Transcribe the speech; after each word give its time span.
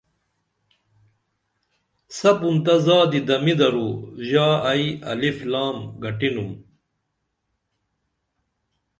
سپُن 2.17 2.55
تہ 2.65 2.73
زادی 2.85 3.21
دمِی 3.27 3.53
درو 3.59 3.89
ژا 4.27 4.47
ائی 4.69 4.85
الیف 5.11 5.37
لام 5.51 5.77
گٹِنُم 6.01 6.51